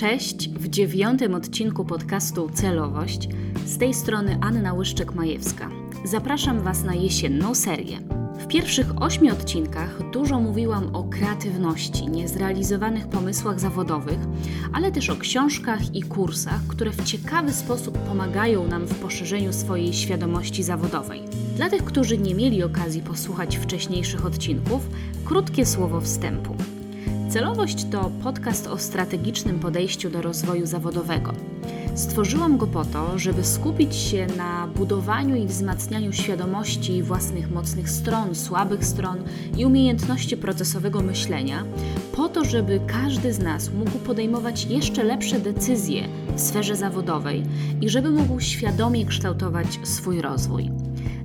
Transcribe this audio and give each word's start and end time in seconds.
Cześć 0.00 0.48
w 0.48 0.68
dziewiątym 0.68 1.34
odcinku 1.34 1.84
podcastu 1.84 2.50
Celowość. 2.54 3.28
Z 3.66 3.78
tej 3.78 3.94
strony 3.94 4.38
Anna 4.40 4.74
Łyszczek-Majewska. 4.74 5.70
Zapraszam 6.04 6.60
Was 6.60 6.84
na 6.84 6.94
jesienną 6.94 7.54
serię. 7.54 7.98
W 8.38 8.46
pierwszych 8.46 9.02
ośmiu 9.02 9.32
odcinkach 9.32 10.10
dużo 10.10 10.40
mówiłam 10.40 10.96
o 10.96 11.04
kreatywności, 11.04 12.06
niezrealizowanych 12.06 13.08
pomysłach 13.08 13.60
zawodowych, 13.60 14.18
ale 14.72 14.92
też 14.92 15.10
o 15.10 15.16
książkach 15.16 15.94
i 15.94 16.02
kursach, 16.02 16.66
które 16.68 16.90
w 16.90 17.04
ciekawy 17.04 17.52
sposób 17.52 17.98
pomagają 17.98 18.66
nam 18.66 18.86
w 18.86 18.94
poszerzeniu 18.94 19.52
swojej 19.52 19.92
świadomości 19.92 20.62
zawodowej. 20.62 21.22
Dla 21.56 21.70
tych, 21.70 21.84
którzy 21.84 22.18
nie 22.18 22.34
mieli 22.34 22.62
okazji 22.62 23.02
posłuchać 23.02 23.56
wcześniejszych 23.56 24.26
odcinków, 24.26 24.88
krótkie 25.24 25.66
słowo 25.66 26.00
wstępu. 26.00 26.54
Celowość 27.30 27.84
to 27.84 28.10
podcast 28.22 28.66
o 28.66 28.78
strategicznym 28.78 29.58
podejściu 29.58 30.10
do 30.10 30.22
rozwoju 30.22 30.66
zawodowego. 30.66 31.32
Stworzyłam 31.94 32.56
go 32.58 32.66
po 32.66 32.84
to, 32.84 33.18
żeby 33.18 33.44
skupić 33.44 33.96
się 33.96 34.26
na 34.36 34.66
budowaniu 34.66 35.36
i 35.36 35.46
wzmacnianiu 35.46 36.12
świadomości 36.12 37.02
własnych 37.02 37.50
mocnych 37.50 37.90
stron, 37.90 38.34
słabych 38.34 38.84
stron 38.84 39.18
i 39.56 39.64
umiejętności 39.64 40.36
procesowego 40.36 41.00
myślenia, 41.00 41.64
po 42.12 42.28
to, 42.28 42.44
żeby 42.44 42.80
każdy 42.86 43.32
z 43.32 43.38
nas 43.38 43.70
mógł 43.72 43.98
podejmować 43.98 44.64
jeszcze 44.64 45.04
lepsze 45.04 45.40
decyzje 45.40 46.08
w 46.36 46.40
sferze 46.40 46.76
zawodowej 46.76 47.42
i 47.80 47.88
żeby 47.88 48.10
mógł 48.10 48.40
świadomie 48.40 49.06
kształtować 49.06 49.78
swój 49.82 50.20
rozwój. 50.20 50.70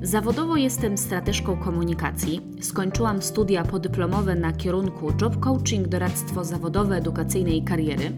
Zawodowo 0.05 0.55
jestem 0.55 0.97
strateżką 0.97 1.57
komunikacji. 1.57 2.41
Skończyłam 2.61 3.21
studia 3.21 3.63
podyplomowe 3.63 4.35
na 4.35 4.53
kierunku 4.53 5.13
Job 5.21 5.39
Coaching, 5.39 5.87
doradztwo 5.87 6.43
zawodowe, 6.43 6.95
edukacyjne 6.95 7.51
i 7.51 7.63
kariery. 7.63 8.11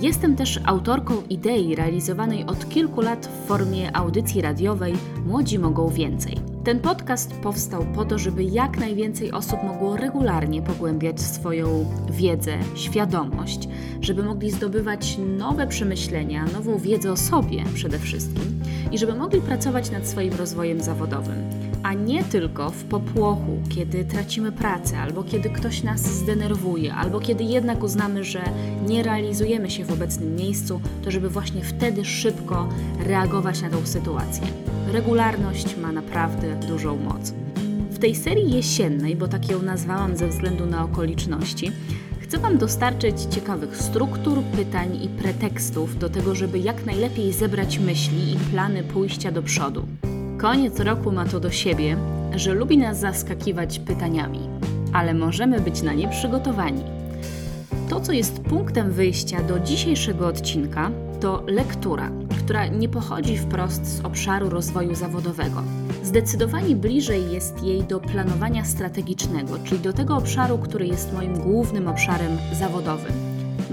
Jestem 0.00 0.36
też 0.36 0.60
autorką 0.64 1.22
idei 1.30 1.74
realizowanej 1.74 2.44
od 2.46 2.68
kilku 2.68 3.00
lat 3.00 3.26
w 3.26 3.48
formie 3.48 3.96
audycji 3.96 4.42
radiowej 4.42 4.94
Młodzi 5.26 5.58
mogą 5.58 5.88
więcej. 5.88 6.53
Ten 6.64 6.80
podcast 6.80 7.32
powstał 7.32 7.86
po 7.94 8.04
to, 8.04 8.18
żeby 8.18 8.44
jak 8.44 8.78
najwięcej 8.78 9.32
osób 9.32 9.62
mogło 9.62 9.96
regularnie 9.96 10.62
pogłębiać 10.62 11.20
swoją 11.20 11.86
wiedzę, 12.10 12.58
świadomość, 12.74 13.68
żeby 14.00 14.22
mogli 14.22 14.50
zdobywać 14.50 15.18
nowe 15.38 15.66
przemyślenia, 15.66 16.44
nową 16.52 16.78
wiedzę 16.78 17.12
o 17.12 17.16
sobie 17.16 17.64
przede 17.74 17.98
wszystkim 17.98 18.60
i 18.92 18.98
żeby 18.98 19.14
mogli 19.14 19.40
pracować 19.40 19.90
nad 19.90 20.08
swoim 20.08 20.32
rozwojem 20.34 20.80
zawodowym 20.80 21.73
a 21.84 21.94
nie 21.94 22.24
tylko 22.24 22.70
w 22.70 22.84
popłochu, 22.84 23.58
kiedy 23.68 24.04
tracimy 24.04 24.52
pracę, 24.52 24.98
albo 24.98 25.22
kiedy 25.24 25.50
ktoś 25.50 25.82
nas 25.82 26.00
zdenerwuje, 26.00 26.94
albo 26.94 27.20
kiedy 27.20 27.44
jednak 27.44 27.82
uznamy, 27.82 28.24
że 28.24 28.42
nie 28.88 29.02
realizujemy 29.02 29.70
się 29.70 29.84
w 29.84 29.92
obecnym 29.92 30.36
miejscu, 30.36 30.80
to 31.02 31.10
żeby 31.10 31.28
właśnie 31.28 31.64
wtedy 31.64 32.04
szybko 32.04 32.68
reagować 33.06 33.62
na 33.62 33.70
tą 33.70 33.86
sytuację. 33.86 34.46
Regularność 34.92 35.76
ma 35.76 35.92
naprawdę 35.92 36.60
dużą 36.68 36.96
moc. 36.96 37.34
W 37.90 37.98
tej 37.98 38.14
serii 38.14 38.52
jesiennej, 38.52 39.16
bo 39.16 39.28
tak 39.28 39.50
ją 39.50 39.62
nazwałam 39.62 40.16
ze 40.16 40.28
względu 40.28 40.66
na 40.66 40.84
okoliczności, 40.84 41.70
chcę 42.20 42.38
Wam 42.38 42.58
dostarczyć 42.58 43.20
ciekawych 43.20 43.76
struktur, 43.76 44.42
pytań 44.56 45.02
i 45.02 45.08
pretekstów 45.08 45.98
do 45.98 46.10
tego, 46.10 46.34
żeby 46.34 46.58
jak 46.58 46.86
najlepiej 46.86 47.32
zebrać 47.32 47.78
myśli 47.78 48.32
i 48.32 48.36
plany 48.36 48.82
pójścia 48.82 49.32
do 49.32 49.42
przodu. 49.42 49.86
Koniec 50.38 50.80
roku 50.80 51.12
ma 51.12 51.24
to 51.24 51.40
do 51.40 51.50
siebie, 51.50 51.96
że 52.36 52.54
lubi 52.54 52.78
nas 52.78 52.98
zaskakiwać 53.00 53.78
pytaniami, 53.78 54.40
ale 54.92 55.14
możemy 55.14 55.60
być 55.60 55.82
na 55.82 55.92
nie 55.92 56.08
przygotowani. 56.08 56.82
To, 57.88 58.00
co 58.00 58.12
jest 58.12 58.40
punktem 58.40 58.92
wyjścia 58.92 59.42
do 59.42 59.60
dzisiejszego 59.60 60.26
odcinka, 60.26 60.90
to 61.20 61.42
lektura, 61.46 62.10
która 62.38 62.66
nie 62.66 62.88
pochodzi 62.88 63.38
wprost 63.38 63.86
z 63.86 64.04
obszaru 64.04 64.50
rozwoju 64.50 64.94
zawodowego. 64.94 65.62
Zdecydowanie 66.02 66.76
bliżej 66.76 67.32
jest 67.32 67.62
jej 67.62 67.82
do 67.82 68.00
planowania 68.00 68.64
strategicznego, 68.64 69.58
czyli 69.64 69.80
do 69.80 69.92
tego 69.92 70.16
obszaru, 70.16 70.58
który 70.58 70.86
jest 70.86 71.12
moim 71.12 71.38
głównym 71.38 71.88
obszarem 71.88 72.38
zawodowym. 72.58 73.23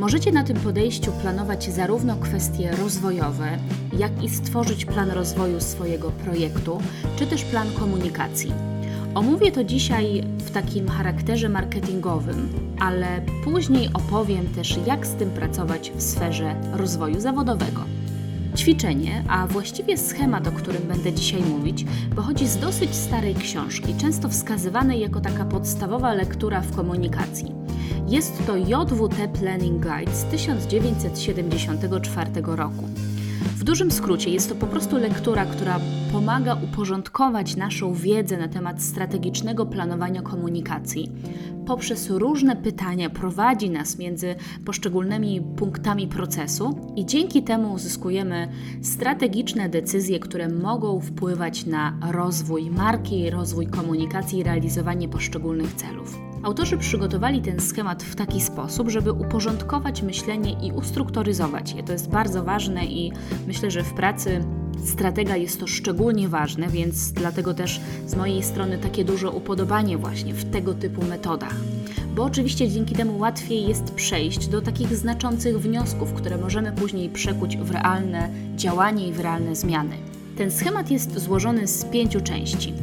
Możecie 0.02 0.32
na 0.32 0.44
tym 0.44 0.58
podejściu 0.58 1.12
planować 1.12 1.72
zarówno 1.74 2.16
kwestie 2.16 2.72
rozwojowe, 2.72 3.58
jak 3.98 4.24
i 4.24 4.30
stworzyć 4.30 4.86
plan 4.86 5.12
rozwoju 5.12 5.60
swojego 5.60 6.12
projektu, 6.12 6.82
czy 7.16 7.28
też 7.28 7.44
plan 7.44 7.68
komunikacji. 7.80 8.54
Omówię 9.16 9.52
to 9.52 9.64
dzisiaj 9.64 10.24
w 10.38 10.52
takim 10.52 10.88
charakterze 10.88 11.50
marketingowym, 11.50 12.50
ale 12.80 13.22
później 13.44 13.90
opowiem 13.94 14.48
też, 14.48 14.80
jak 14.86 15.08
z 15.08 15.16
tym 15.16 15.30
pracować 15.30 15.92
w 15.96 16.02
sferze 16.02 16.56
rozwoju 16.74 17.20
zawodowego. 17.20 17.82
Ćwiczenie, 18.56 19.24
a 19.28 19.48
właściwie 19.48 19.98
schemat, 19.98 20.48
o 20.48 20.52
którym 20.52 20.84
będę 20.84 21.14
dzisiaj 21.14 21.42
mówić, 21.42 21.86
pochodzi 22.16 22.48
z 22.48 22.58
dosyć 22.58 22.96
starej 22.96 23.36
książki, 23.36 23.96
często 23.98 24.30
wskazywanej 24.30 25.00
jako 25.00 25.22
taka 25.22 25.46
podstawowa 25.46 26.14
lektura 26.14 26.62
w 26.62 26.76
komunikacji. 26.76 27.62
Jest 28.08 28.48
to 28.48 28.58
JWT 28.58 29.28
Planning 29.40 29.86
Guide 29.86 30.16
z 30.16 30.24
1974 30.24 32.32
roku. 32.46 32.84
W 33.56 33.64
dużym 33.64 33.92
skrócie 33.92 34.30
jest 34.30 34.50
to 34.50 34.56
po 34.56 34.68
prostu 34.68 34.98
lektura, 34.98 35.46
która 35.46 35.80
pomaga 36.12 36.56
uporządkować 36.56 37.56
naszą 37.56 37.94
wiedzę 37.94 38.38
na 38.38 38.48
temat 38.48 38.84
strategicznego 38.84 39.66
planowania 39.66 40.22
komunikacji. 40.22 41.12
Poprzez 41.66 42.10
różne 42.10 42.56
pytania 42.56 43.10
prowadzi 43.10 43.70
nas 43.70 43.98
między 43.98 44.36
poszczególnymi 44.66 45.42
punktami 45.42 46.08
procesu 46.08 46.80
i 46.96 47.06
dzięki 47.06 47.44
temu 47.44 47.74
uzyskujemy 47.74 48.48
strategiczne 48.82 49.70
decyzje, 49.70 50.20
które 50.20 50.50
mogą 50.50 51.00
wpływać 51.00 51.66
na 51.66 51.98
rozwój 52.12 52.70
marki, 52.70 53.30
rozwój 53.30 53.68
komunikacji 53.68 54.40
i 54.40 54.44
realizowanie 54.44 55.10
poszczególnych 55.10 55.74
celów. 55.74 56.31
Autorzy 56.44 56.78
przygotowali 56.78 57.42
ten 57.42 57.60
schemat 57.60 58.04
w 58.04 58.16
taki 58.16 58.42
sposób, 58.42 58.90
żeby 58.90 59.12
uporządkować 59.12 60.02
myślenie 60.02 60.56
i 60.68 60.72
ustrukturyzować 60.72 61.74
je. 61.74 61.84
To 61.84 61.94
jest 61.94 62.10
bardzo 62.10 62.44
ważne 62.44 62.86
i 62.86 63.12
myślę, 63.48 63.72
że 63.72 63.84
w 63.84 63.94
pracy 63.94 64.44
stratega 64.86 65.36
jest 65.36 65.60
to 65.60 65.68
szczególnie 65.68 66.30
ważne, 66.30 66.68
więc 66.68 67.12
dlatego 67.12 67.54
też 67.54 67.82
z 68.08 68.16
mojej 68.16 68.44
strony 68.44 68.78
takie 68.78 69.06
duże 69.06 69.30
upodobanie 69.30 69.98
właśnie 69.98 70.34
w 70.34 70.52
tego 70.52 70.74
typu 70.74 71.06
metodach. 71.06 71.56
Bo 72.16 72.24
oczywiście 72.24 72.70
dzięki 72.70 72.96
temu 72.96 73.18
łatwiej 73.18 73.68
jest 73.68 73.94
przejść 73.94 74.48
do 74.48 74.62
takich 74.62 74.96
znaczących 74.96 75.60
wniosków, 75.60 76.14
które 76.14 76.38
możemy 76.38 76.72
później 76.72 77.10
przekuć 77.10 77.58
w 77.58 77.72
realne 77.72 78.30
działanie 78.56 79.08
i 79.08 79.14
w 79.14 79.20
realne 79.20 79.56
zmiany. 79.56 79.96
Ten 80.38 80.52
schemat 80.52 80.92
jest 80.92 81.20
złożony 81.20 81.68
z 81.68 81.86
pięciu 81.86 82.22
części. 82.22 82.74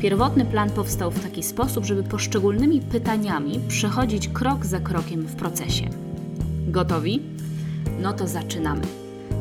Pierwotny 0.00 0.44
plan 0.44 0.70
powstał 0.70 1.10
w 1.10 1.22
taki 1.22 1.42
sposób, 1.42 1.84
żeby 1.84 2.02
poszczególnymi 2.02 2.80
pytaniami 2.80 3.60
przechodzić 3.68 4.28
krok 4.28 4.66
za 4.66 4.80
krokiem 4.80 5.22
w 5.22 5.34
procesie. 5.34 5.88
Gotowi? 6.68 7.22
No 8.02 8.12
to 8.12 8.26
zaczynamy. 8.26 8.82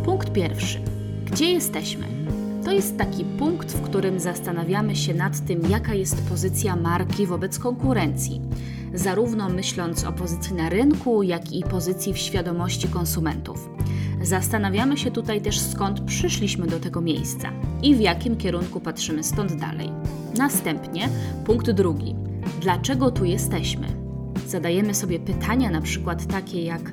Punkt 0.05 0.33
pierwszy. 0.33 0.81
Gdzie 1.25 1.51
jesteśmy? 1.51 2.07
To 2.65 2.71
jest 2.71 2.97
taki 2.97 3.25
punkt, 3.25 3.71
w 3.71 3.81
którym 3.81 4.19
zastanawiamy 4.19 4.95
się 4.95 5.13
nad 5.13 5.45
tym, 5.45 5.61
jaka 5.69 5.93
jest 5.93 6.29
pozycja 6.29 6.75
marki 6.75 7.25
wobec 7.25 7.59
konkurencji, 7.59 8.41
zarówno 8.93 9.49
myśląc 9.49 10.03
o 10.03 10.11
pozycji 10.11 10.55
na 10.55 10.69
rynku, 10.69 11.23
jak 11.23 11.51
i 11.51 11.63
pozycji 11.63 12.13
w 12.13 12.17
świadomości 12.17 12.87
konsumentów. 12.87 13.69
Zastanawiamy 14.21 14.97
się 14.97 15.11
tutaj 15.11 15.41
też, 15.41 15.59
skąd 15.59 16.01
przyszliśmy 16.01 16.67
do 16.67 16.79
tego 16.79 17.01
miejsca 17.01 17.51
i 17.81 17.95
w 17.95 17.99
jakim 17.99 18.37
kierunku 18.37 18.79
patrzymy 18.79 19.23
stąd 19.23 19.55
dalej. 19.55 19.91
Następnie 20.39 21.09
punkt 21.45 21.71
drugi. 21.71 22.15
Dlaczego 22.61 23.11
tu 23.11 23.25
jesteśmy? 23.25 23.87
Zadajemy 24.47 24.93
sobie 24.95 25.19
pytania 25.19 25.71
na 25.71 25.81
przykład 25.81 26.25
takie 26.25 26.63
jak 26.63 26.91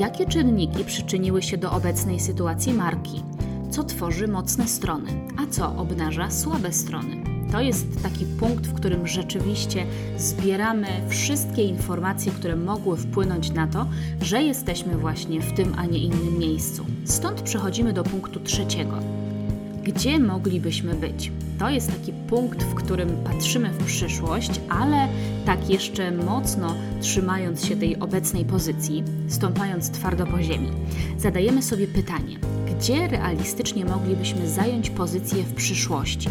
jakie 0.00 0.26
czynniki 0.26 0.84
przyczyniły 0.84 1.42
się 1.42 1.56
do 1.56 1.72
obecnej 1.72 2.20
sytuacji 2.20 2.74
marki? 2.74 3.22
Co 3.70 3.84
tworzy 3.84 4.28
mocne 4.28 4.68
strony, 4.68 5.10
a 5.36 5.46
co 5.46 5.76
obnaża 5.76 6.30
słabe 6.30 6.72
strony? 6.72 7.16
To 7.52 7.60
jest 7.60 8.02
taki 8.02 8.24
punkt, 8.24 8.66
w 8.66 8.74
którym 8.74 9.06
rzeczywiście 9.06 9.86
zbieramy 10.18 10.88
wszystkie 11.08 11.62
informacje, 11.64 12.32
które 12.32 12.56
mogły 12.56 12.96
wpłynąć 12.96 13.50
na 13.50 13.66
to, 13.66 13.86
że 14.20 14.42
jesteśmy 14.42 14.96
właśnie 14.96 15.40
w 15.40 15.52
tym, 15.52 15.74
a 15.76 15.86
nie 15.86 15.98
innym 15.98 16.38
miejscu. 16.38 16.86
Stąd 17.04 17.42
przechodzimy 17.42 17.92
do 17.92 18.04
punktu 18.04 18.40
trzeciego. 18.40 19.23
Gdzie 19.84 20.18
moglibyśmy 20.18 20.94
być? 20.94 21.32
To 21.58 21.70
jest 21.70 21.90
taki 21.98 22.12
punkt, 22.12 22.62
w 22.62 22.74
którym 22.74 23.08
patrzymy 23.24 23.70
w 23.70 23.84
przyszłość, 23.84 24.50
ale 24.68 25.08
tak 25.46 25.70
jeszcze 25.70 26.10
mocno 26.10 26.74
trzymając 27.00 27.64
się 27.64 27.76
tej 27.76 28.00
obecnej 28.00 28.44
pozycji, 28.44 29.04
stąpając 29.28 29.90
twardo 29.90 30.26
po 30.26 30.42
ziemi. 30.42 30.70
Zadajemy 31.18 31.62
sobie 31.62 31.86
pytanie, 31.86 32.36
gdzie 32.66 33.08
realistycznie 33.08 33.84
moglibyśmy 33.84 34.48
zająć 34.48 34.90
pozycję 34.90 35.42
w 35.42 35.54
przyszłości? 35.54 36.28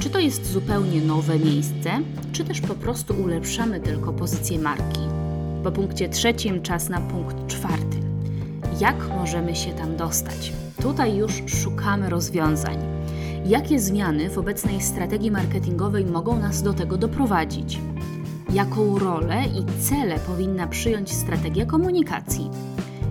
Czy 0.00 0.10
to 0.10 0.18
jest 0.18 0.52
zupełnie 0.52 1.00
nowe 1.00 1.38
miejsce, 1.38 1.90
czy 2.32 2.44
też 2.44 2.60
po 2.60 2.74
prostu 2.74 3.14
ulepszamy 3.22 3.80
tylko 3.80 4.12
pozycję 4.12 4.58
marki? 4.58 5.00
Po 5.64 5.72
punkcie 5.72 6.08
trzecim 6.08 6.62
czas 6.62 6.88
na 6.88 7.00
punkt 7.00 7.46
czwarty. 7.46 7.96
jak 8.80 9.08
możemy 9.08 9.56
się 9.56 9.70
tam 9.70 9.96
dostać. 9.96 10.63
Tutaj 10.82 11.16
już 11.16 11.42
szukamy 11.46 12.10
rozwiązań. 12.10 12.78
Jakie 13.46 13.80
zmiany 13.80 14.30
w 14.30 14.38
obecnej 14.38 14.80
strategii 14.80 15.30
marketingowej 15.30 16.06
mogą 16.06 16.38
nas 16.38 16.62
do 16.62 16.72
tego 16.72 16.96
doprowadzić? 16.96 17.80
Jaką 18.52 18.98
rolę 18.98 19.44
i 19.46 19.82
cele 19.82 20.18
powinna 20.18 20.66
przyjąć 20.66 21.12
strategia 21.12 21.66
komunikacji? 21.66 22.50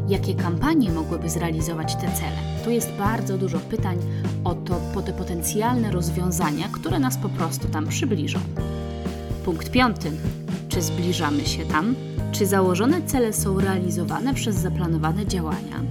Jakie 0.08 0.36
kampanie 0.36 0.92
mogłyby 0.92 1.30
zrealizować 1.30 1.96
te 1.96 2.12
cele? 2.12 2.38
Tu 2.64 2.72
jest 2.72 2.92
bardzo 2.92 3.38
dużo 3.38 3.60
pytań 3.60 3.98
o 4.44 4.56
to, 4.56 4.76
po 4.94 5.02
te 5.02 5.14
potencjalne 5.14 5.92
rozwiązania, 5.92 6.68
które 6.72 7.00
nas 7.00 7.18
po 7.18 7.30
prostu 7.30 7.68
tam 7.68 7.88
przybliżą. 7.88 8.40
Punkt 9.46 9.72
piąty. 9.72 10.12
Czy 10.70 10.82
zbliżamy 10.82 11.46
się 11.46 11.66
tam? 11.66 11.96
Czy 12.32 12.46
założone 12.46 13.02
cele 13.02 13.34
są 13.34 13.60
realizowane 13.60 14.34
przez 14.34 14.56
zaplanowane 14.56 15.26
działania? 15.26 15.84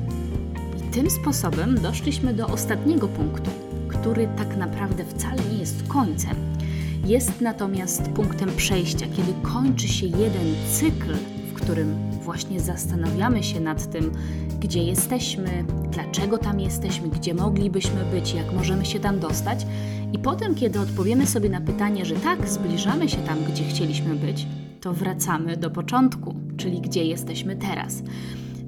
Tym 0.93 1.11
sposobem 1.11 1.81
doszliśmy 1.81 2.35
do 2.35 2.47
ostatniego 2.47 3.09
punktu, 3.09 3.50
który 3.89 4.29
tak 4.37 4.56
naprawdę 4.56 5.05
wcale 5.05 5.43
nie 5.53 5.59
jest 5.59 5.89
końcem. 5.89 6.37
Jest 7.06 7.41
natomiast 7.41 8.03
punktem 8.03 8.56
przejścia, 8.56 9.06
kiedy 9.17 9.33
kończy 9.53 9.89
się 9.89 10.06
jeden 10.06 10.55
cykl, 10.71 11.15
w 11.50 11.53
którym 11.53 11.94
właśnie 12.23 12.61
zastanawiamy 12.61 13.43
się 13.43 13.61
nad 13.61 13.91
tym, 13.91 14.12
gdzie 14.61 14.83
jesteśmy, 14.83 15.65
dlaczego 15.91 16.39
tam 16.39 16.61
jesteśmy, 16.61 17.09
gdzie 17.09 17.35
moglibyśmy 17.35 18.05
być, 18.05 18.35
jak 18.35 18.53
możemy 18.53 18.85
się 18.85 19.00
tam 19.00 19.21
dostać. 19.21 19.67
I 20.12 20.19
potem, 20.19 20.55
kiedy 20.55 20.81
odpowiemy 20.81 21.27
sobie 21.27 21.49
na 21.49 21.61
pytanie, 21.61 22.05
że 22.05 22.15
tak, 22.15 22.49
zbliżamy 22.49 23.09
się 23.09 23.19
tam, 23.19 23.38
gdzie 23.45 23.65
chcieliśmy 23.65 24.15
być, 24.15 24.47
to 24.81 24.93
wracamy 24.93 25.56
do 25.56 25.71
początku, 25.71 26.35
czyli 26.56 26.81
gdzie 26.81 27.05
jesteśmy 27.05 27.56
teraz. 27.56 28.03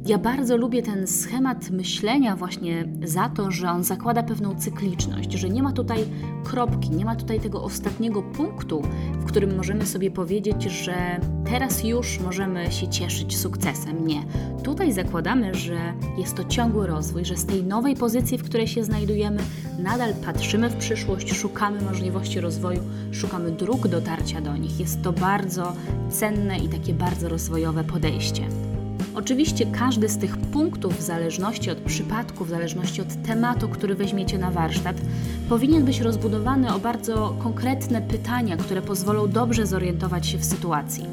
Ja 0.07 0.19
bardzo 0.19 0.57
lubię 0.57 0.83
ten 0.83 1.07
schemat 1.07 1.71
myślenia 1.71 2.37
właśnie 2.37 2.89
za 3.05 3.29
to, 3.29 3.51
że 3.51 3.71
on 3.71 3.85
zakłada 3.85 4.23
pewną 4.23 4.55
cykliczność, 4.55 5.33
że 5.33 5.49
nie 5.49 5.63
ma 5.63 5.73
tutaj 5.73 6.05
kropki, 6.45 6.91
nie 6.91 7.05
ma 7.05 7.17
tutaj 7.17 7.41
tego 7.41 7.63
ostatniego 7.63 8.23
punktu, 8.23 8.83
w 9.21 9.25
którym 9.25 9.57
możemy 9.57 9.87
sobie 9.87 10.11
powiedzieć, 10.11 10.63
że 10.63 11.21
teraz 11.45 11.85
już 11.85 12.21
możemy 12.21 12.73
się 12.73 12.89
cieszyć 12.89 13.39
sukcesem. 13.39 14.07
Nie. 14.07 14.23
Tutaj 14.63 14.93
zakładamy, 14.93 15.55
że 15.55 15.95
jest 16.19 16.35
to 16.35 16.45
ciągły 16.45 16.87
rozwój, 16.87 17.25
że 17.25 17.37
z 17.37 17.47
tej 17.47 17.65
nowej 17.65 17.97
pozycji, 17.97 18.39
w 18.39 18.45
której 18.45 18.67
się 18.67 18.85
znajdujemy, 18.85 19.41
nadal 19.79 20.15
patrzymy 20.25 20.71
w 20.71 20.77
przyszłość, 20.77 21.35
szukamy 21.35 21.81
możliwości 21.81 22.41
rozwoju, 22.41 22.81
szukamy 23.13 23.51
dróg 23.51 23.89
dotarcia 23.89 24.41
do 24.41 24.57
nich. 24.57 24.81
Jest 24.81 25.03
to 25.03 25.13
bardzo 25.13 25.73
cenne 26.11 26.59
i 26.59 26.69
takie 26.69 26.95
bardzo 26.95 27.29
rozwojowe 27.29 27.85
podejście. 27.85 28.74
Oczywiście 29.15 29.67
każdy 29.67 30.09
z 30.09 30.19
tych 30.19 30.37
punktów, 30.37 30.99
w 30.99 31.03
zależności 31.03 31.71
od 31.71 31.79
przypadku, 31.79 32.45
w 32.45 32.49
zależności 32.49 33.03
od 33.03 33.23
tematu, 33.27 33.69
który 33.69 33.95
weźmiecie 33.95 34.39
na 34.39 34.51
warsztat, 34.51 34.97
powinien 35.49 35.85
być 35.85 36.01
rozbudowany 36.01 36.75
o 36.75 36.79
bardzo 36.79 37.37
konkretne 37.43 38.03
pytania, 38.03 38.57
które 38.57 38.83
pozwolą 38.83 39.29
dobrze 39.29 39.67
zorientować 39.67 40.27
się 40.27 40.39
w 40.39 40.45
sytuacji. 40.45 41.05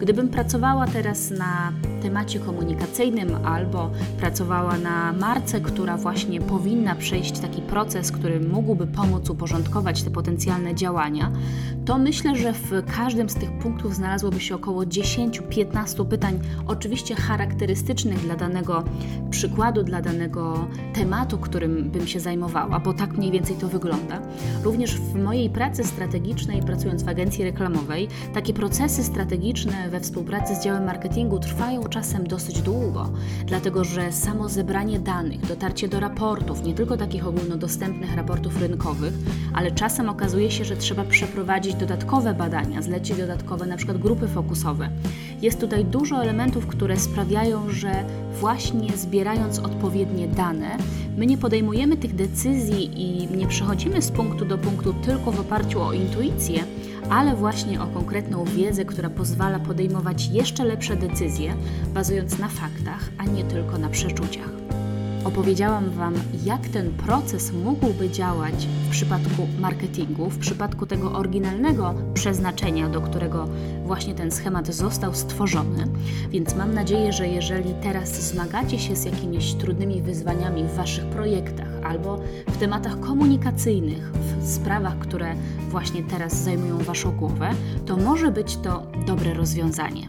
Gdybym 0.00 0.28
pracowała 0.28 0.86
teraz 0.86 1.30
na 1.30 1.72
temacie 2.02 2.40
komunikacyjnym 2.40 3.46
albo 3.46 3.90
pracowała 4.18 4.78
na 4.78 5.12
marce, 5.12 5.60
która 5.60 5.96
właśnie 5.96 6.40
powinna 6.40 6.94
przejść 6.94 7.38
taki 7.38 7.62
proces, 7.62 8.12
który 8.12 8.40
mógłby 8.40 8.86
pomóc 8.86 9.30
uporządkować 9.30 10.02
te 10.02 10.10
potencjalne 10.10 10.74
działania, 10.74 11.32
to 11.84 11.98
myślę, 11.98 12.36
że 12.36 12.52
w 12.52 12.70
każdym 12.96 13.30
z 13.30 13.34
tych 13.34 13.50
punktów 13.58 13.94
znalazłoby 13.94 14.40
się 14.40 14.54
około 14.54 14.82
10-15 14.82 16.06
pytań, 16.08 16.38
oczywiście 16.66 17.14
charakterystycznych 17.14 18.20
dla 18.20 18.36
danego 18.36 18.84
przykładu, 19.30 19.82
dla 19.82 20.02
danego 20.02 20.68
tematu, 20.94 21.38
którym 21.38 21.90
bym 21.90 22.06
się 22.06 22.20
zajmowała, 22.20 22.80
bo 22.80 22.94
tak 22.94 23.12
mniej 23.12 23.30
więcej 23.30 23.56
to 23.56 23.68
wygląda. 23.68 24.20
Również 24.62 25.00
w 25.00 25.14
mojej 25.14 25.50
pracy 25.50 25.84
strategicznej, 25.84 26.62
pracując 26.62 27.02
w 27.02 27.08
agencji 27.08 27.44
reklamowej, 27.44 28.08
takie 28.34 28.54
procesy 28.54 29.04
strategiczne 29.04 29.87
we 29.88 30.00
współpracy 30.00 30.54
z 30.54 30.64
działem 30.64 30.84
marketingu 30.84 31.38
trwają 31.38 31.84
czasem 31.84 32.26
dosyć 32.26 32.62
długo, 32.62 33.08
dlatego 33.46 33.84
że 33.84 34.12
samo 34.12 34.48
zebranie 34.48 34.98
danych, 34.98 35.46
dotarcie 35.46 35.88
do 35.88 36.00
raportów, 36.00 36.62
nie 36.62 36.74
tylko 36.74 36.96
takich 36.96 37.26
ogólnodostępnych 37.26 38.16
raportów 38.16 38.60
rynkowych, 38.60 39.14
ale 39.54 39.72
czasem 39.72 40.08
okazuje 40.08 40.50
się, 40.50 40.64
że 40.64 40.76
trzeba 40.76 41.04
przeprowadzić 41.04 41.74
dodatkowe 41.74 42.34
badania, 42.34 42.82
zlecić 42.82 43.16
dodatkowe 43.16 43.66
na 43.66 43.76
przykład 43.76 43.98
grupy 43.98 44.28
fokusowe. 44.28 44.90
Jest 45.42 45.60
tutaj 45.60 45.84
dużo 45.84 46.22
elementów, 46.22 46.66
które 46.66 46.96
sprawiają, 46.96 47.70
że 47.70 48.04
właśnie 48.40 48.96
zbierając 48.96 49.58
odpowiednie 49.58 50.28
dane, 50.28 50.78
my 51.16 51.26
nie 51.26 51.38
podejmujemy 51.38 51.96
tych 51.96 52.14
decyzji 52.14 53.02
i 53.02 53.36
nie 53.36 53.46
przechodzimy 53.46 54.02
z 54.02 54.10
punktu 54.10 54.44
do 54.44 54.58
punktu 54.58 54.92
tylko 54.92 55.32
w 55.32 55.40
oparciu 55.40 55.82
o 55.82 55.92
intuicję, 55.92 56.64
ale 57.10 57.36
właśnie 57.36 57.82
o 57.82 57.86
konkretną 57.86 58.44
wiedzę, 58.44 58.84
która 58.84 59.10
pozwala 59.10 59.58
podejmować 59.58 60.28
jeszcze 60.28 60.64
lepsze 60.64 60.96
decyzje, 60.96 61.54
bazując 61.94 62.38
na 62.38 62.48
faktach, 62.48 63.08
a 63.18 63.24
nie 63.24 63.44
tylko 63.44 63.78
na 63.78 63.88
przeczuciach. 63.88 64.57
Opowiedziałam 65.28 65.90
Wam, 65.90 66.14
jak 66.44 66.68
ten 66.68 66.90
proces 66.90 67.52
mógłby 67.52 68.10
działać 68.10 68.66
w 68.66 68.90
przypadku 68.90 69.48
marketingu, 69.58 70.30
w 70.30 70.38
przypadku 70.38 70.86
tego 70.86 71.12
oryginalnego 71.12 71.94
przeznaczenia, 72.14 72.88
do 72.88 73.00
którego 73.00 73.48
właśnie 73.84 74.14
ten 74.14 74.30
schemat 74.30 74.74
został 74.74 75.14
stworzony. 75.14 75.86
Więc 76.30 76.56
mam 76.56 76.74
nadzieję, 76.74 77.12
że 77.12 77.28
jeżeli 77.28 77.74
teraz 77.82 78.30
zmagacie 78.30 78.78
się 78.78 78.96
z 78.96 79.04
jakimiś 79.04 79.54
trudnymi 79.54 80.02
wyzwaniami 80.02 80.64
w 80.64 80.74
Waszych 80.74 81.04
projektach 81.06 81.68
albo 81.84 82.20
w 82.46 82.56
tematach 82.56 83.00
komunikacyjnych, 83.00 84.12
w 84.12 84.48
sprawach, 84.48 84.98
które 84.98 85.34
właśnie 85.70 86.02
teraz 86.02 86.42
zajmują 86.42 86.78
Waszą 86.78 87.16
głowę, 87.16 87.50
to 87.86 87.96
może 87.96 88.30
być 88.30 88.56
to 88.56 88.86
dobre 89.06 89.34
rozwiązanie 89.34 90.08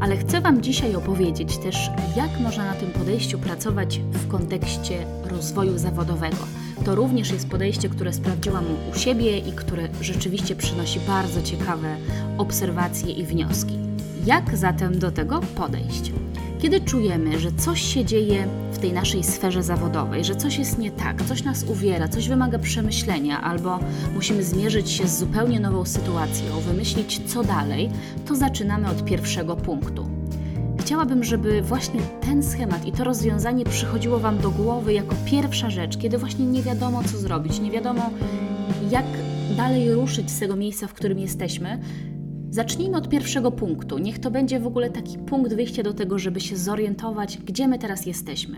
ale 0.00 0.16
chcę 0.16 0.40
Wam 0.40 0.62
dzisiaj 0.62 0.96
opowiedzieć 0.96 1.58
też, 1.58 1.90
jak 2.16 2.40
można 2.40 2.64
na 2.64 2.74
tym 2.74 2.90
podejściu 2.90 3.38
pracować 3.38 3.98
w 3.98 4.28
kontekście 4.28 5.06
rozwoju 5.24 5.78
zawodowego. 5.78 6.36
To 6.84 6.94
również 6.94 7.30
jest 7.30 7.48
podejście, 7.48 7.88
które 7.88 8.12
sprawdziłam 8.12 8.64
u 8.92 8.98
siebie 8.98 9.38
i 9.38 9.52
które 9.52 9.88
rzeczywiście 10.00 10.56
przynosi 10.56 11.00
bardzo 11.00 11.42
ciekawe 11.42 11.96
obserwacje 12.38 13.12
i 13.12 13.24
wnioski. 13.24 13.78
Jak 14.26 14.56
zatem 14.56 14.98
do 14.98 15.10
tego 15.10 15.40
podejść? 15.40 16.12
Kiedy 16.58 16.80
czujemy, 16.80 17.38
że 17.38 17.52
coś 17.52 17.82
się 17.82 18.04
dzieje 18.04 18.46
w 18.72 18.78
tej 18.78 18.92
naszej 18.92 19.24
sferze 19.24 19.62
zawodowej, 19.62 20.24
że 20.24 20.36
coś 20.36 20.58
jest 20.58 20.78
nie 20.78 20.90
tak, 20.90 21.22
coś 21.22 21.44
nas 21.44 21.64
uwiera, 21.64 22.08
coś 22.08 22.28
wymaga 22.28 22.58
przemyślenia, 22.58 23.40
albo 23.40 23.78
musimy 24.14 24.44
zmierzyć 24.44 24.90
się 24.90 25.08
z 25.08 25.18
zupełnie 25.18 25.60
nową 25.60 25.84
sytuacją, 25.84 26.60
wymyślić 26.60 27.20
co 27.26 27.42
dalej, 27.42 27.90
to 28.26 28.36
zaczynamy 28.36 28.88
od 28.90 29.04
pierwszego 29.04 29.56
punktu. 29.56 30.08
Chciałabym, 30.80 31.24
żeby 31.24 31.62
właśnie 31.62 32.00
ten 32.20 32.42
schemat 32.42 32.86
i 32.86 32.92
to 32.92 33.04
rozwiązanie 33.04 33.64
przychodziło 33.64 34.18
Wam 34.18 34.38
do 34.38 34.50
głowy 34.50 34.92
jako 34.92 35.14
pierwsza 35.24 35.70
rzecz, 35.70 35.98
kiedy 35.98 36.18
właśnie 36.18 36.46
nie 36.46 36.62
wiadomo, 36.62 37.02
co 37.04 37.18
zrobić, 37.18 37.60
nie 37.60 37.70
wiadomo, 37.70 38.10
jak 38.90 39.06
dalej 39.56 39.94
ruszyć 39.94 40.30
z 40.30 40.38
tego 40.38 40.56
miejsca, 40.56 40.86
w 40.86 40.94
którym 40.94 41.18
jesteśmy, 41.18 41.78
Zacznijmy 42.54 42.96
od 42.96 43.08
pierwszego 43.08 43.50
punktu. 43.50 43.98
Niech 43.98 44.18
to 44.18 44.30
będzie 44.30 44.60
w 44.60 44.66
ogóle 44.66 44.90
taki 44.90 45.18
punkt 45.18 45.54
wyjścia 45.54 45.82
do 45.82 45.94
tego, 45.94 46.18
żeby 46.18 46.40
się 46.40 46.56
zorientować, 46.56 47.38
gdzie 47.38 47.68
my 47.68 47.78
teraz 47.78 48.06
jesteśmy. 48.06 48.56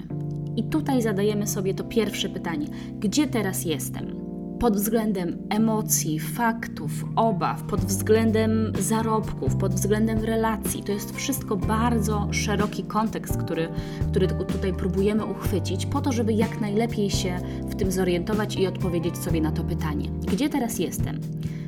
I 0.57 0.65
tutaj 0.65 1.03
zadajemy 1.03 1.47
sobie 1.47 1.75
to 1.75 1.85
pierwsze 1.85 2.29
pytanie: 2.29 2.67
gdzie 2.99 3.27
teraz 3.27 3.65
jestem? 3.65 4.17
Pod 4.61 4.77
względem 4.77 5.39
emocji, 5.51 6.21
faktów, 6.21 6.91
obaw, 7.17 7.63
pod 7.63 7.81
względem 7.81 8.73
zarobków, 8.81 9.57
pod 9.57 9.75
względem 9.75 10.19
relacji. 10.19 10.83
To 10.83 10.93
jest 10.93 11.17
wszystko 11.17 11.57
bardzo 11.57 12.29
szeroki 12.31 12.85
kontekst, 12.85 13.37
który, 13.37 13.69
który 14.11 14.29
tutaj 14.29 14.73
próbujemy 14.73 15.25
uchwycić, 15.27 15.87
po 15.87 16.01
to, 16.01 16.13
żeby 16.13 16.33
jak 16.33 16.61
najlepiej 16.61 17.11
się 17.11 17.39
w 17.63 17.75
tym 17.75 17.93
zorientować 17.93 18.57
i 18.57 18.67
odpowiedzieć 18.67 19.19
sobie 19.19 19.41
na 19.41 19.53
to 19.53 19.65
pytanie: 19.65 20.09
gdzie 20.33 20.49
teraz 20.49 20.79
jestem? 20.79 21.21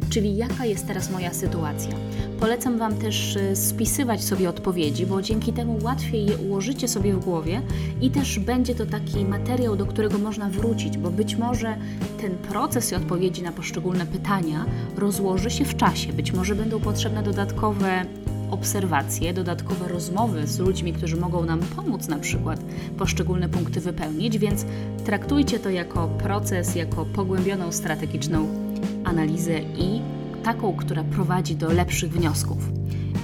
Czyli 0.09 0.37
jaka 0.37 0.65
jest 0.65 0.87
teraz 0.87 1.11
moja 1.11 1.35
sytuacja. 1.35 1.95
Polecam 2.41 2.79
Wam 2.79 2.97
też 2.97 3.37
y, 3.37 3.57
spisywać 3.57 4.25
sobie 4.25 4.49
odpowiedzi, 4.49 5.07
bo 5.07 5.23
dzięki 5.23 5.53
temu 5.53 5.79
łatwiej 5.83 6.27
je 6.27 6.37
ułożycie 6.37 6.89
sobie 6.89 7.15
w 7.15 7.25
głowie 7.25 7.63
i 8.01 8.11
też 8.11 8.39
będzie 8.39 8.75
to 8.75 8.87
taki 8.87 9.25
materiał, 9.25 9.77
do 9.77 9.87
którego 9.87 10.19
można 10.19 10.51
wrócić, 10.51 10.99
bo 10.99 11.11
być 11.11 11.37
może 11.37 11.77
ten 12.21 12.31
proces 12.31 12.93
i 12.93 12.95
odpowiedzi 12.95 13.43
na 13.43 13.53
poszczególne 13.53 14.07
pytania 14.07 14.67
rozłoży 14.97 15.51
się 15.51 15.65
w 15.65 15.77
czasie. 15.77 16.13
Być 16.13 16.33
może 16.33 16.55
będą 16.55 16.81
potrzebne 16.81 17.23
dodatkowe 17.23 18.05
obserwacje, 18.51 19.35
dodatkowe 19.35 19.89
rozmowy 19.89 20.47
z 20.47 20.59
ludźmi, 20.59 20.93
którzy 20.93 21.17
mogą 21.17 21.45
nam 21.45 21.61
pomóc 21.61 22.09
na 22.09 22.19
przykład 22.19 22.61
poszczególne 22.99 23.49
punkty 23.49 23.81
wypełnić, 23.81 24.39
więc 24.39 24.65
traktujcie 25.05 25.59
to 25.59 25.71
jako 25.71 26.09
proces, 26.09 26.75
jako 26.75 27.05
pogłębioną 27.05 27.73
strategiczną 27.73 28.68
analizę 29.09 29.61
i 29.61 30.01
taką, 30.43 30.77
która 30.77 31.05
prowadzi 31.05 31.57
do 31.57 31.73
lepszych 31.73 32.13
wniosków. 32.13 32.59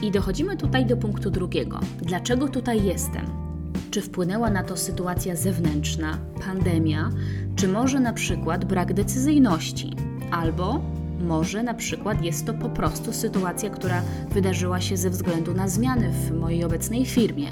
I 0.02 0.10
dochodzimy 0.10 0.56
tutaj 0.56 0.86
do 0.86 0.96
punktu 0.96 1.30
drugiego. 1.30 1.80
Dlaczego 2.02 2.48
tutaj 2.48 2.84
jestem? 2.84 3.44
czy 3.94 4.02
wpłynęła 4.02 4.50
na 4.50 4.62
to 4.62 4.76
sytuacja 4.76 5.36
zewnętrzna, 5.36 6.18
pandemia, 6.46 7.10
czy 7.56 7.68
może 7.68 8.00
na 8.00 8.12
przykład 8.12 8.64
brak 8.64 8.94
decyzyjności, 8.94 9.96
albo 10.30 10.82
może 11.20 11.62
na 11.62 11.74
przykład 11.74 12.24
jest 12.24 12.46
to 12.46 12.54
po 12.54 12.68
prostu 12.68 13.12
sytuacja, 13.12 13.70
która 13.70 14.02
wydarzyła 14.30 14.80
się 14.80 14.96
ze 14.96 15.10
względu 15.10 15.54
na 15.54 15.68
zmiany 15.68 16.10
w 16.10 16.30
mojej 16.40 16.64
obecnej 16.64 17.06
firmie. 17.06 17.48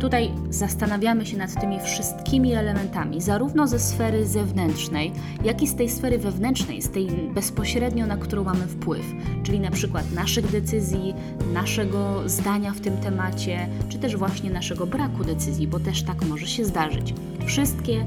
Tutaj 0.00 0.30
zastanawiamy 0.50 1.26
się 1.26 1.36
nad 1.36 1.60
tymi 1.60 1.80
wszystkimi 1.80 2.52
elementami, 2.52 3.20
zarówno 3.20 3.66
ze 3.66 3.78
sfery 3.78 4.26
zewnętrznej, 4.26 5.12
jak 5.44 5.62
i 5.62 5.66
z 5.66 5.74
tej 5.74 5.90
sfery 5.90 6.18
wewnętrznej, 6.18 6.82
z 6.82 6.90
tej 6.90 7.06
bezpośrednio, 7.34 8.06
na 8.06 8.16
którą 8.16 8.44
mamy 8.44 8.66
wpływ, 8.66 9.06
czyli 9.42 9.60
na 9.60 9.70
przykład 9.70 10.12
naszych 10.12 10.50
decyzji, 10.50 11.14
naszego 11.52 12.28
zdania 12.28 12.72
w 12.72 12.80
tym 12.80 12.96
temacie, 12.96 13.68
czy 13.88 13.98
też 13.98 14.16
właśnie 14.16 14.50
naszego 14.50 14.86
braku 14.86 15.24
decyzji, 15.24 15.66
bo 15.66 15.80
też 15.80 16.02
tak 16.02 16.26
może 16.26 16.46
się 16.46 16.64
zdarzyć. 16.64 17.14
Wszystkie 17.46 18.06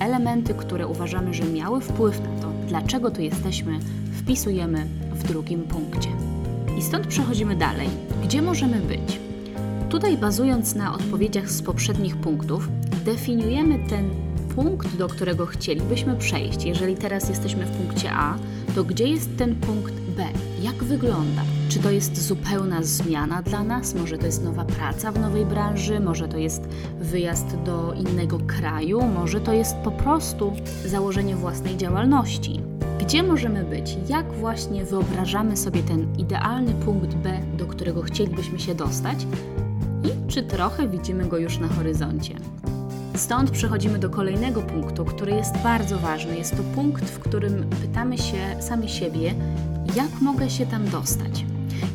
elementy, 0.00 0.54
które 0.54 0.86
uważamy, 0.86 1.34
że 1.34 1.44
miały 1.44 1.80
wpływ 1.80 2.20
na 2.20 2.42
to, 2.42 2.52
dlaczego 2.68 3.10
tu 3.10 3.22
jesteśmy, 3.22 3.78
wpisujemy 4.12 4.86
w 5.12 5.28
drugim 5.28 5.62
punkcie. 5.62 6.08
I 6.78 6.82
stąd 6.82 7.06
przechodzimy 7.06 7.56
dalej. 7.56 7.88
Gdzie 8.24 8.42
możemy 8.42 8.80
być? 8.80 9.23
Tutaj, 9.90 10.16
bazując 10.16 10.74
na 10.74 10.94
odpowiedziach 10.94 11.50
z 11.50 11.62
poprzednich 11.62 12.16
punktów, 12.16 12.68
definiujemy 13.04 13.78
ten 13.88 14.10
punkt, 14.54 14.96
do 14.96 15.08
którego 15.08 15.46
chcielibyśmy 15.46 16.16
przejść. 16.16 16.64
Jeżeli 16.64 16.96
teraz 16.96 17.28
jesteśmy 17.28 17.66
w 17.66 17.70
punkcie 17.70 18.10
A, 18.12 18.36
to 18.74 18.84
gdzie 18.84 19.08
jest 19.08 19.36
ten 19.36 19.54
punkt 19.54 19.94
B? 19.94 20.24
Jak 20.62 20.74
wygląda? 20.74 21.42
Czy 21.68 21.78
to 21.78 21.90
jest 21.90 22.26
zupełna 22.26 22.82
zmiana 22.82 23.42
dla 23.42 23.64
nas? 23.64 23.94
Może 23.94 24.18
to 24.18 24.26
jest 24.26 24.44
nowa 24.44 24.64
praca 24.64 25.12
w 25.12 25.20
nowej 25.20 25.46
branży? 25.46 26.00
Może 26.00 26.28
to 26.28 26.38
jest 26.38 26.68
wyjazd 27.00 27.56
do 27.64 27.92
innego 27.92 28.38
kraju? 28.46 29.02
Może 29.02 29.40
to 29.40 29.52
jest 29.52 29.76
po 29.76 29.90
prostu 29.90 30.52
założenie 30.86 31.36
własnej 31.36 31.76
działalności? 31.76 32.60
Gdzie 33.00 33.22
możemy 33.22 33.64
być? 33.64 33.96
Jak 34.08 34.32
właśnie 34.32 34.84
wyobrażamy 34.84 35.56
sobie 35.56 35.82
ten 35.82 36.16
idealny 36.18 36.74
punkt 36.74 37.14
B, 37.14 37.40
do 37.56 37.66
którego 37.66 38.02
chcielibyśmy 38.02 38.60
się 38.60 38.74
dostać? 38.74 39.26
I 40.04 40.28
czy 40.28 40.42
trochę 40.42 40.88
widzimy 40.88 41.26
go 41.26 41.38
już 41.38 41.58
na 41.58 41.68
horyzoncie? 41.68 42.34
Stąd 43.16 43.50
przechodzimy 43.50 43.98
do 43.98 44.10
kolejnego 44.10 44.62
punktu, 44.62 45.04
który 45.04 45.32
jest 45.32 45.56
bardzo 45.62 45.98
ważny. 45.98 46.36
Jest 46.36 46.56
to 46.56 46.62
punkt, 46.74 47.04
w 47.04 47.18
którym 47.18 47.70
pytamy 47.80 48.18
się 48.18 48.56
sami 48.60 48.88
siebie, 48.88 49.34
jak 49.96 50.20
mogę 50.20 50.50
się 50.50 50.66
tam 50.66 50.88
dostać. 50.88 51.44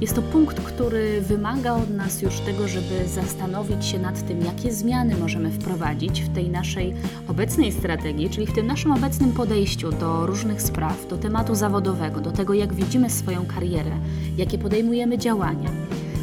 Jest 0.02 0.16
to 0.16 0.22
punkt, 0.22 0.62
który 0.62 1.22
wymaga 1.22 1.74
od 1.74 1.90
nas 1.90 2.22
już 2.22 2.40
tego, 2.40 2.68
żeby 2.68 3.08
zastanowić 3.08 3.86
się 3.86 4.00
nad 4.00 4.28
tym, 4.28 4.42
jakie 4.42 4.74
zmiany 4.74 5.18
możemy 5.18 5.52
wprowadzić 5.52 6.22
w 6.22 6.34
tej 6.34 6.50
naszej 6.50 6.94
obecnej 7.28 7.72
strategii, 7.72 8.30
czyli 8.30 8.48
w 8.48 8.54
tym 8.54 8.68
naszym 8.68 8.92
obecnym 8.92 9.32
podejściu 9.32 9.92
do 9.92 10.26
różnych 10.26 10.62
spraw, 10.62 11.08
do 11.08 11.18
tematu 11.18 11.56
zawodowego, 11.56 12.22
do 12.22 12.32
tego, 12.32 12.54
jak 12.54 12.74
widzimy 12.74 13.10
swoją 13.10 13.46
karierę, 13.46 13.92
jakie 14.38 14.58
podejmujemy 14.58 15.18
działania. 15.18 15.70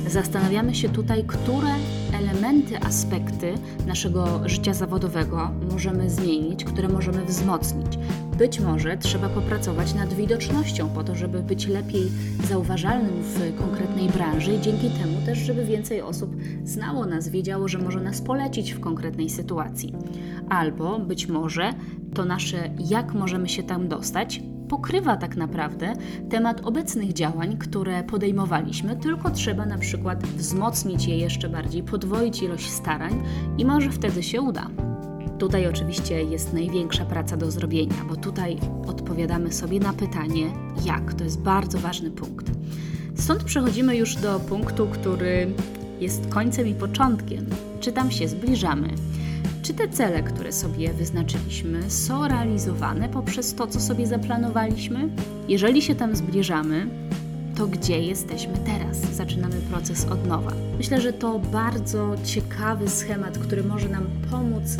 Zastanawiamy 0.06 0.75
się 0.75 0.88
tutaj, 0.88 1.25
które 1.25 1.75
elementy, 2.12 2.78
aspekty 2.78 3.54
naszego 3.86 4.48
życia 4.48 4.75
zawodowego 4.75 5.50
możemy 5.72 6.10
zmienić, 6.10 6.64
które 6.64 6.88
możemy 6.88 7.25
wzmocnić. 7.25 7.98
Być 8.38 8.60
może 8.60 8.96
trzeba 8.96 9.28
popracować 9.28 9.94
nad 9.94 10.14
widocznością 10.14 10.88
po 10.88 11.04
to, 11.04 11.14
żeby 11.14 11.42
być 11.42 11.66
lepiej 11.66 12.08
zauważalnym 12.48 13.22
w 13.22 13.58
konkretnej 13.58 14.08
branży 14.08 14.54
i 14.54 14.60
dzięki 14.60 14.90
temu 14.90 15.26
też, 15.26 15.38
żeby 15.38 15.64
więcej 15.64 16.02
osób 16.02 16.36
znało 16.64 17.06
nas, 17.06 17.28
wiedziało, 17.28 17.68
że 17.68 17.78
może 17.78 18.00
nas 18.00 18.20
polecić 18.20 18.72
w 18.72 18.80
konkretnej 18.80 19.30
sytuacji. 19.30 19.94
Albo 20.48 20.98
być 20.98 21.28
może 21.28 21.72
to 22.14 22.25
nasze 22.25 22.70
jak 22.78 23.14
możemy 23.14 23.48
się 23.48 23.62
tam 23.62 23.88
dostać 23.88 24.40
pokrywa 24.68 25.16
tak 25.16 25.37
naprawdę 25.37 25.92
temat 26.30 26.61
obecnych 26.66 27.12
działań, 27.12 27.56
które 27.56 28.04
podejmowaliśmy, 28.04 28.96
tylko 28.96 29.30
trzeba 29.30 29.66
na 29.66 29.78
przykład 29.78 30.26
wzmocnić 30.26 31.06
je 31.06 31.18
jeszcze 31.18 31.49
bardziej, 31.49 31.82
podwoić 31.82 32.42
ilość 32.42 32.70
starań 32.70 33.23
i 33.58 33.64
może 33.64 33.90
wtedy 33.90 34.23
się 34.23 34.40
uda. 34.40 34.70
Tutaj 35.38 35.66
oczywiście 35.66 36.23
jest 36.23 36.52
największa 36.52 37.04
praca 37.04 37.37
do 37.37 37.50
zrobienia, 37.50 38.04
bo 38.08 38.16
tutaj 38.16 38.56
odpowiadamy 38.87 39.52
sobie 39.52 39.80
na 39.80 39.92
pytanie, 39.92 40.50
jak. 40.85 41.14
To 41.14 41.25
jest 41.25 41.40
bardzo 41.40 41.78
ważny 41.78 42.11
punkt. 42.11 42.50
Stąd 43.14 43.44
przechodzimy 43.44 43.96
już 43.96 44.14
do 44.14 44.40
punktu, 44.40 44.87
który 44.87 45.50
jest 46.00 46.28
końcem 46.28 46.68
i 46.68 46.75
początkiem. 46.75 47.46
Czy 47.80 47.92
tam 47.92 48.11
się 48.11 48.28
zbliżamy? 48.28 48.88
Czy 49.66 49.75
te 49.75 49.88
cele, 49.88 50.23
które 50.23 50.52
sobie 50.52 50.92
wyznaczyliśmy, 50.92 51.90
są 51.90 52.28
realizowane 52.28 53.08
poprzez 53.08 53.54
to, 53.54 53.66
co 53.66 53.80
sobie 53.80 54.06
zaplanowaliśmy? 54.06 55.08
Jeżeli 55.49 55.82
się 55.82 55.94
tam 55.94 56.16
zbliżamy, 56.16 56.87
to 57.56 57.66
gdzie 57.66 58.00
jesteśmy 58.00 58.54
teraz? 58.58 58.96
Zaczynamy 58.96 59.54
proces 59.70 60.04
od 60.04 60.26
nowa. 60.26 60.52
Myślę, 60.78 61.00
że 61.00 61.12
to 61.12 61.38
bardzo 61.38 62.14
ciekawy 62.25 62.88
schemat, 62.88 63.38
który 63.38 63.64
może 63.64 63.88
nam 63.88 64.06
pomóc 64.30 64.76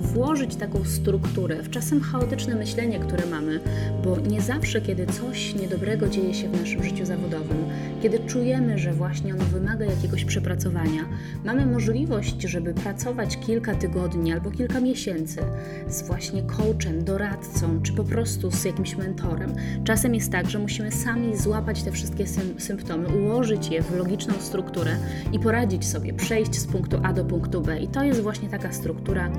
włożyć 0.00 0.56
taką 0.56 0.84
strukturę 0.84 1.62
w 1.62 1.70
czasem 1.70 2.00
chaotyczne 2.00 2.54
myślenie, 2.54 2.98
które 2.98 3.26
mamy, 3.26 3.60
bo 4.04 4.20
nie 4.20 4.40
zawsze, 4.40 4.80
kiedy 4.80 5.06
coś 5.06 5.54
niedobrego 5.54 6.08
dzieje 6.08 6.34
się 6.34 6.48
w 6.48 6.60
naszym 6.60 6.82
życiu 6.82 7.06
zawodowym, 7.06 7.56
kiedy 8.02 8.18
czujemy, 8.18 8.78
że 8.78 8.92
właśnie 8.92 9.34
ono 9.34 9.44
wymaga 9.44 9.84
jakiegoś 9.84 10.24
przepracowania, 10.24 11.02
mamy 11.44 11.66
możliwość, 11.66 12.42
żeby 12.42 12.74
pracować 12.74 13.38
kilka 13.38 13.74
tygodni 13.74 14.32
albo 14.32 14.50
kilka 14.50 14.80
miesięcy 14.80 15.40
z 15.88 16.02
właśnie 16.02 16.42
coachem, 16.42 17.04
doradcą, 17.04 17.82
czy 17.82 17.92
po 17.92 18.04
prostu 18.04 18.50
z 18.50 18.64
jakimś 18.64 18.96
mentorem. 18.96 19.54
Czasem 19.84 20.14
jest 20.14 20.32
tak, 20.32 20.50
że 20.50 20.58
musimy 20.58 20.92
sami 20.92 21.36
złapać 21.36 21.82
te 21.82 21.92
wszystkie 21.92 22.24
symptomy, 22.58 23.08
ułożyć 23.08 23.68
je 23.68 23.82
w 23.82 23.96
logiczną 23.96 24.34
strukturę 24.38 24.96
i 25.32 25.38
poradzić 25.38 25.86
sobie, 25.86 26.12
przejść 26.12 26.54
z 26.54 26.66
punktu 26.66 27.00
A 27.02 27.12
do 27.12 27.24
punktu 27.24 27.60
B. 27.60 27.80
I 27.80 27.88
to 27.88 28.04
jest 28.04 28.20
właśnie 28.20 28.48
taka 28.48 28.72
struktura, 28.72 29.30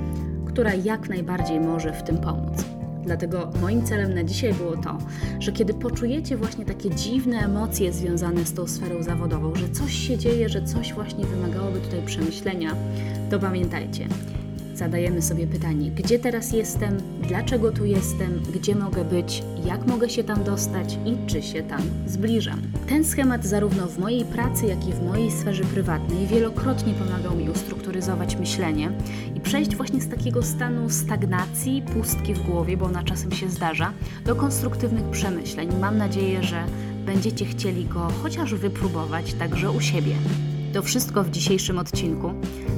która 0.52 0.74
jak 0.74 1.08
najbardziej 1.08 1.60
może 1.60 1.92
w 1.92 2.02
tym 2.02 2.18
pomóc. 2.18 2.64
Dlatego 3.04 3.50
moim 3.60 3.86
celem 3.86 4.14
na 4.14 4.24
dzisiaj 4.24 4.54
było 4.54 4.76
to, 4.76 4.98
że 5.38 5.52
kiedy 5.52 5.74
poczujecie 5.74 6.36
właśnie 6.36 6.64
takie 6.64 6.90
dziwne 6.90 7.38
emocje 7.38 7.92
związane 7.92 8.44
z 8.44 8.54
tą 8.54 8.66
sferą 8.66 9.02
zawodową, 9.02 9.54
że 9.54 9.68
coś 9.68 9.92
się 9.92 10.18
dzieje, 10.18 10.48
że 10.48 10.62
coś 10.62 10.92
właśnie 10.92 11.24
wymagałoby 11.24 11.80
tutaj 11.80 12.02
przemyślenia, 12.06 12.74
to 13.30 13.38
pamiętajcie, 13.38 14.08
zadajemy 14.82 15.22
sobie 15.22 15.46
pytanie, 15.46 15.90
gdzie 15.90 16.18
teraz 16.18 16.52
jestem, 16.52 16.96
dlaczego 17.28 17.72
tu 17.72 17.84
jestem, 17.84 18.42
gdzie 18.54 18.74
mogę 18.74 19.04
być, 19.04 19.42
jak 19.64 19.86
mogę 19.86 20.10
się 20.10 20.24
tam 20.24 20.44
dostać 20.44 20.98
i 21.06 21.26
czy 21.26 21.42
się 21.42 21.62
tam 21.62 21.80
zbliżam. 22.06 22.62
Ten 22.88 23.04
schemat 23.04 23.44
zarówno 23.44 23.86
w 23.86 23.98
mojej 23.98 24.24
pracy, 24.24 24.66
jak 24.66 24.88
i 24.88 24.92
w 24.92 25.02
mojej 25.02 25.30
sferze 25.30 25.64
prywatnej 25.64 26.26
wielokrotnie 26.26 26.94
pomagał 26.94 27.36
mi 27.36 27.50
ustrukturyzować 27.50 28.36
myślenie 28.36 28.92
i 29.36 29.40
przejść 29.40 29.76
właśnie 29.76 30.00
z 30.00 30.08
takiego 30.08 30.42
stanu 30.42 30.90
stagnacji, 30.90 31.82
pustki 31.82 32.34
w 32.34 32.42
głowie, 32.42 32.76
bo 32.76 32.86
ona 32.86 33.02
czasem 33.02 33.32
się 33.32 33.48
zdarza, 33.48 33.92
do 34.24 34.34
konstruktywnych 34.34 35.10
przemyśleń. 35.10 35.68
Mam 35.80 35.98
nadzieję, 35.98 36.42
że 36.42 36.64
będziecie 37.06 37.44
chcieli 37.44 37.84
go 37.84 38.08
chociaż 38.22 38.54
wypróbować 38.54 39.34
także 39.34 39.70
u 39.70 39.80
siebie. 39.80 40.14
To 40.72 40.82
wszystko 40.82 41.24
w 41.24 41.30
dzisiejszym 41.30 41.78
odcinku. 41.78 42.34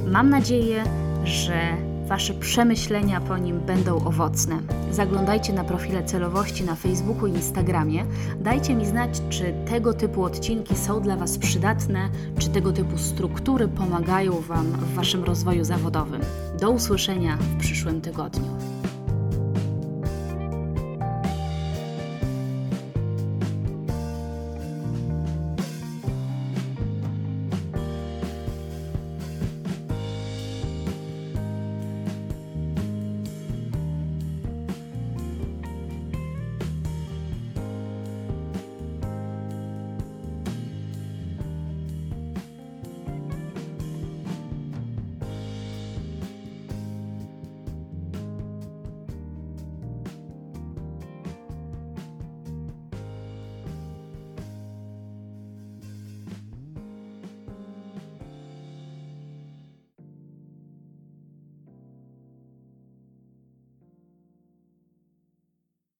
Mam 0.07 0.29
nadzieję, 0.29 0.83
że 1.23 1.94
Wasze 2.07 2.33
przemyślenia 2.33 3.21
po 3.21 3.37
nim 3.37 3.59
będą 3.59 3.95
owocne. 4.05 4.59
Zaglądajcie 4.91 5.53
na 5.53 5.63
profile 5.63 6.03
celowości 6.03 6.63
na 6.63 6.75
Facebooku 6.75 7.27
i 7.27 7.31
Instagramie. 7.31 8.05
Dajcie 8.39 8.75
mi 8.75 8.85
znać, 8.85 9.21
czy 9.29 9.53
tego 9.69 9.93
typu 9.93 10.23
odcinki 10.23 10.75
są 10.75 11.01
dla 11.01 11.15
Was 11.15 11.37
przydatne, 11.37 12.09
czy 12.39 12.49
tego 12.49 12.73
typu 12.73 12.97
struktury 12.97 13.67
pomagają 13.67 14.41
Wam 14.41 14.65
w 14.65 14.93
Waszym 14.93 15.23
rozwoju 15.23 15.63
zawodowym. 15.63 16.21
Do 16.59 16.71
usłyszenia 16.71 17.37
w 17.37 17.59
przyszłym 17.59 18.01
tygodniu. 18.01 18.74